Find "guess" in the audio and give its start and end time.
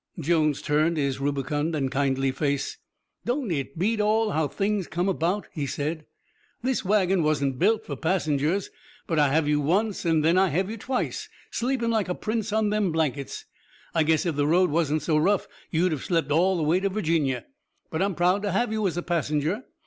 14.01-14.25